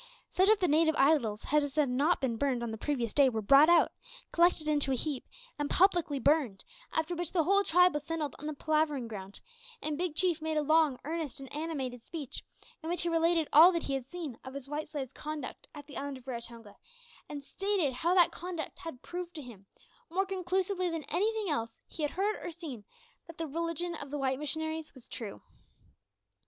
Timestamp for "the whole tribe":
7.31-7.95